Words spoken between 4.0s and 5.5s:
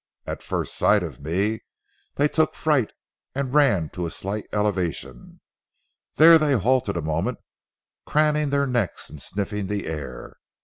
a slight elevation.